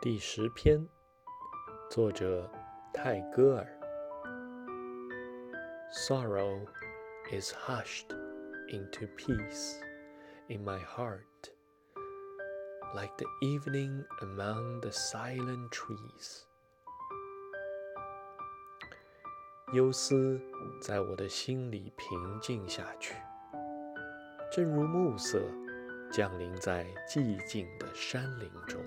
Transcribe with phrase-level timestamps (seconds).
[0.00, 0.86] 第十篇，
[1.90, 2.48] 作者
[2.94, 3.66] 泰戈尔。
[5.90, 6.64] Sorrow
[7.32, 8.06] is hushed
[8.68, 9.74] into peace
[10.46, 11.50] in my heart,
[12.94, 16.44] like the evening among the silent trees.
[19.72, 20.40] 忧思
[20.80, 23.16] 在我的心里平静下去，
[24.52, 25.42] 正如暮色
[26.12, 28.80] 降临在寂静的山林中。